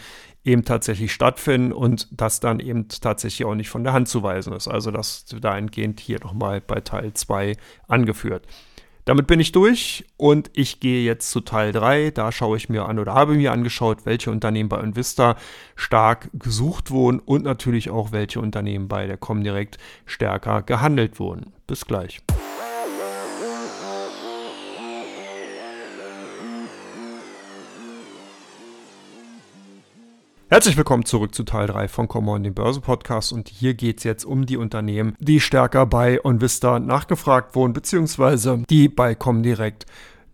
[0.47, 4.53] eben tatsächlich stattfinden und das dann eben tatsächlich auch nicht von der Hand zu weisen
[4.53, 4.69] ist.
[4.69, 7.57] Also das dahingehend hier nochmal bei Teil 2
[7.89, 8.47] angeführt.
[9.05, 12.11] Damit bin ich durch und ich gehe jetzt zu Teil 3.
[12.11, 15.37] Da schaue ich mir an oder habe mir angeschaut, welche Unternehmen bei Invista
[15.77, 21.53] stark gesucht wurden und natürlich auch welche Unternehmen bei der Comdirect stärker gehandelt wurden.
[21.69, 22.21] Bis gleich.
[30.49, 33.33] Herzlich willkommen zurück zu Teil 3 von Common, dem Börse-Podcast.
[33.33, 38.63] Und hier geht es jetzt um die Unternehmen, die stärker bei OnVista nachgefragt wurden, beziehungsweise
[38.71, 39.87] die bei Comdirect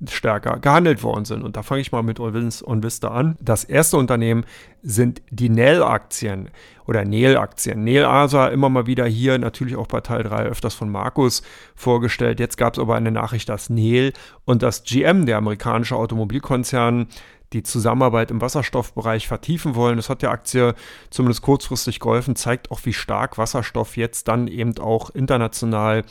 [0.07, 1.43] stärker gehandelt worden sind.
[1.43, 3.39] Und da fange ich mal mit OnVista an.
[3.41, 4.45] Das erste Unternehmen
[4.83, 6.51] sind die Nell-Aktien
[6.87, 7.83] oder Nel-Aktien.
[7.83, 11.43] Nel Asa immer mal wieder hier, natürlich auch bei Teil 3 öfters von Markus
[11.75, 12.39] vorgestellt.
[12.39, 14.13] Jetzt gab es aber eine Nachricht, dass Nel
[14.45, 17.07] und das GM, der amerikanische Automobilkonzern,
[17.53, 19.97] die Zusammenarbeit im Wasserstoffbereich vertiefen wollen.
[19.97, 20.75] Das hat der Aktie
[21.11, 26.05] zumindest kurzfristig geholfen, zeigt auch, wie stark Wasserstoff jetzt dann eben auch international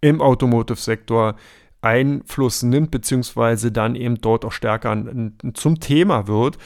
[0.00, 1.34] im Automotive-Sektor
[1.80, 4.96] Einfluss nimmt, beziehungsweise dann eben dort auch stärker
[5.54, 6.58] zum Thema wird.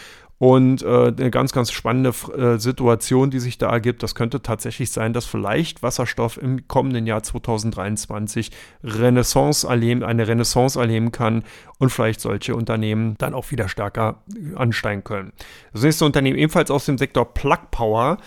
[0.42, 4.90] Und äh, eine ganz, ganz spannende äh, Situation, die sich da ergibt, das könnte tatsächlich
[4.90, 8.50] sein, dass vielleicht Wasserstoff im kommenden Jahr 2023
[8.83, 11.44] Renaissance erleben, eine Renaissance erleben kann
[11.78, 14.24] und vielleicht solche Unternehmen dann auch wieder stärker
[14.57, 15.33] ansteigen können.
[15.74, 18.18] Das nächste Unternehmen ebenfalls aus dem Sektor Plug Power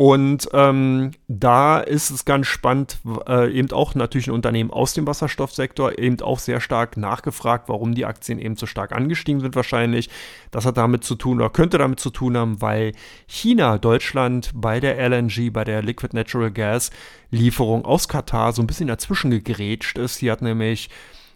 [0.00, 5.06] und ähm, da ist es ganz spannend, äh, eben auch natürlich ein Unternehmen aus dem
[5.06, 10.08] Wasserstoffsektor, eben auch sehr stark nachgefragt, warum die Aktien eben so stark angestiegen sind wahrscheinlich.
[10.52, 12.92] Das hat damit zu tun oder könnte damit zu tun haben, weil
[13.26, 16.90] China Deutschland bei der LNG, bei der Liquid Natural Gas
[17.30, 20.16] Lieferung aus Katar so ein bisschen dazwischen gegrätscht ist.
[20.16, 20.88] Hier hat nämlich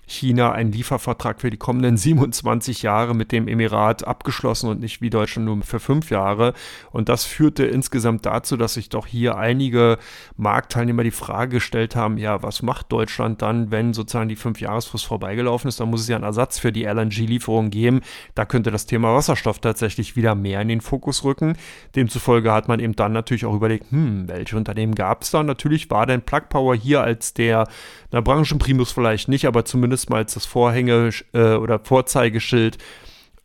[0.06, 5.10] China einen Liefervertrag für die kommenden 27 Jahre mit dem Emirat abgeschlossen und nicht wie
[5.10, 6.52] Deutschland nur für fünf Jahre.
[6.90, 9.98] Und das führte insgesamt dazu, dass sich doch hier einige
[10.36, 15.68] Marktteilnehmer die Frage gestellt haben, ja, was macht Deutschland dann, wenn sozusagen die Fünfjahresfrist vorbeigelaufen
[15.68, 15.80] ist?
[15.80, 18.00] Da muss es ja einen Ersatz für die LNG-Lieferung geben.
[18.34, 21.56] Da könnte das Thema Wasserstoff tatsächlich wieder mehr in den Fokus rücken.
[21.96, 25.42] Demzufolge hat man eben dann natürlich auch überlegt, hm, welche Unternehmen gab es da?
[25.42, 27.66] Natürlich war denn Plug Power hier als der,
[28.10, 32.78] na, Branchenprimus vielleicht nicht, aber zumindest zumindest mal als das Vorhänge äh, oder Vorzeigeschild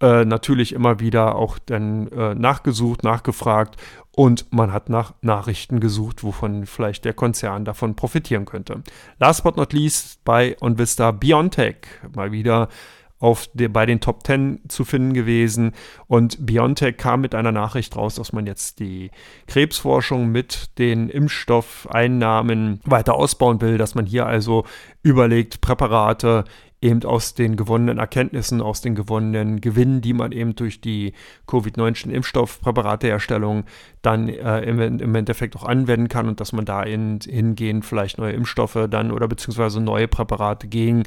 [0.02, 3.76] äh, natürlich immer wieder auch dann äh, nachgesucht, nachgefragt
[4.12, 8.82] und man hat nach Nachrichten gesucht, wovon vielleicht der Konzern davon profitieren könnte.
[9.20, 11.76] Last but not least bei OnVista Biontech
[12.16, 12.70] mal wieder
[13.20, 15.74] auf der, bei den Top 10 zu finden gewesen.
[16.08, 19.12] Und BioNTech kam mit einer Nachricht raus, dass man jetzt die
[19.48, 24.66] Krebsforschung mit den Impfstoffeinnahmen weiter ausbauen will, dass man hier also
[25.04, 26.46] überlegt, Präparate
[26.82, 31.12] eben aus den gewonnenen Erkenntnissen, aus den gewonnenen Gewinnen, die man eben durch die
[31.48, 33.66] Covid-19-Impfstoffpräparateherstellung
[34.02, 38.18] dann äh, im, im, Endeffekt auch anwenden kann und dass man da in, hingehend vielleicht
[38.18, 41.04] neue Impfstoffe dann oder beziehungsweise neue Präparate gegen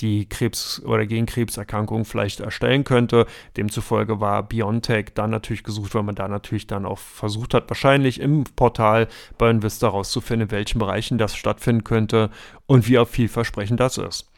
[0.00, 3.26] die Krebs- oder gegen Krebserkrankungen vielleicht erstellen könnte.
[3.56, 8.20] Demzufolge war BioNTech dann natürlich gesucht, weil man da natürlich dann auch versucht hat, wahrscheinlich
[8.20, 9.08] im Portal
[9.38, 12.30] bei Invista herauszufinden, in welchen Bereichen das stattfinden könnte
[12.66, 14.30] und wie vielversprechend das ist.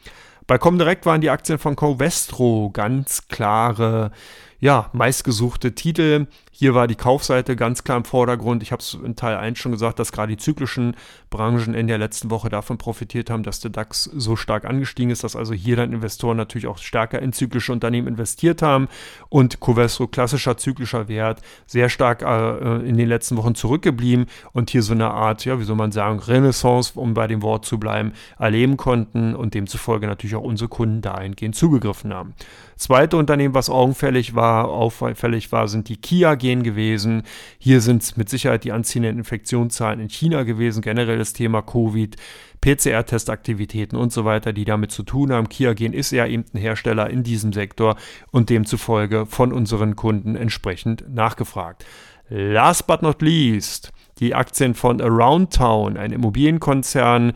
[0.47, 4.11] Bei Comdirect waren die Aktien von Covestro ganz klare,
[4.59, 6.27] ja, meistgesuchte Titel.
[6.61, 8.61] Hier war die Kaufseite ganz klar im Vordergrund.
[8.61, 10.95] Ich habe es in Teil 1 schon gesagt, dass gerade die zyklischen
[11.31, 15.23] Branchen in der letzten Woche davon profitiert haben, dass der DAX so stark angestiegen ist,
[15.23, 18.89] dass also hier dann Investoren natürlich auch stärker in zyklische Unternehmen investiert haben
[19.29, 24.83] und Covestro, klassischer zyklischer Wert, sehr stark äh, in den letzten Wochen zurückgeblieben und hier
[24.83, 28.13] so eine Art, ja, wie soll man sagen, Renaissance, um bei dem Wort zu bleiben,
[28.37, 32.35] erleben konnten und demzufolge natürlich auch unsere Kunden dahingehend zugegriffen haben.
[32.77, 37.23] Zweite Unternehmen, was augenfällig war, auffällig war, sind die Kia GmbH Immobilien gewesen.
[37.57, 42.15] Hier sind es mit Sicherheit die anziehenden Infektionszahlen in China gewesen, generell das Thema Covid.
[42.61, 45.49] PCR-Testaktivitäten und so weiter, die damit zu tun haben.
[45.49, 47.95] Kiagen ist ja eben ein Hersteller in diesem Sektor
[48.29, 51.85] und demzufolge von unseren Kunden entsprechend nachgefragt.
[52.29, 57.33] Last but not least, die Aktien von Around Town, ein Immobilienkonzern,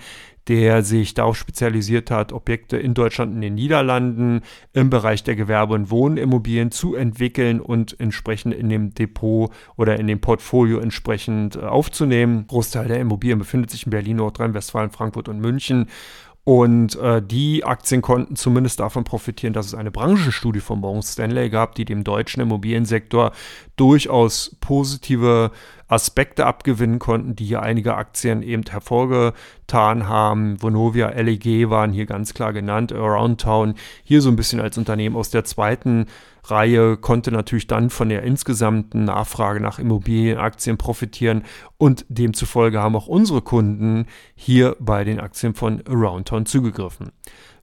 [0.48, 4.42] der sich darauf spezialisiert hat, Objekte in Deutschland und in den Niederlanden
[4.74, 10.08] im Bereich der Gewerbe- und Wohnimmobilien zu entwickeln und entsprechend in dem Depot oder in
[10.08, 12.46] dem Portfolio entsprechend äh, aufzunehmen.
[12.48, 15.88] Großteil der Immobilien befindet sich in Berlin, Nordrhein-Westfalen, Frankfurt und München.
[16.46, 21.50] Und äh, die Aktien konnten zumindest davon profitieren, dass es eine Branchenstudie von Morgan Stanley
[21.50, 23.32] gab, die dem deutschen Immobiliensektor
[23.78, 25.50] durchaus positive
[25.88, 30.62] Aspekte abgewinnen konnten, die hier einige Aktien eben hervorgetan haben.
[30.62, 33.74] Vonovia, LEG waren hier ganz klar genannt, Around Town
[34.04, 36.06] hier so ein bisschen als Unternehmen aus der zweiten
[36.52, 41.44] Reihe konnte natürlich dann von der insgesamten Nachfrage nach Immobilienaktien profitieren
[41.78, 47.12] und demzufolge haben auch unsere Kunden hier bei den Aktien von Around Town zugegriffen.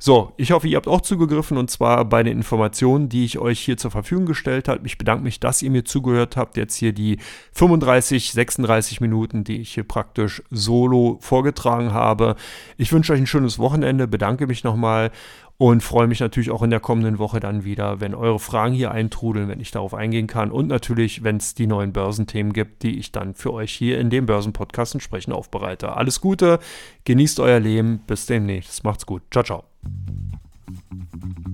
[0.04, 3.60] So, ich hoffe, ihr habt auch zugegriffen und zwar bei den Informationen, die ich euch
[3.60, 4.84] hier zur Verfügung gestellt habe.
[4.84, 6.56] Ich bedanke mich, dass ihr mir zugehört habt.
[6.56, 7.18] Jetzt hier die
[7.52, 12.34] 35, 36 Minuten, die ich hier praktisch solo vorgetragen habe.
[12.76, 15.12] Ich wünsche euch ein schönes Wochenende, bedanke mich nochmal
[15.56, 18.90] und freue mich natürlich auch in der kommenden Woche dann wieder, wenn eure Fragen hier
[18.90, 22.98] eintrudeln, wenn ich darauf eingehen kann und natürlich, wenn es die neuen Börsenthemen gibt, die
[22.98, 25.92] ich dann für euch hier in dem Börsenpodcast entsprechend aufbereite.
[25.92, 26.58] Alles Gute,
[27.04, 29.71] genießt euer Leben, bis demnächst, macht's gut, ciao, ciao.
[29.84, 31.51] Thank you.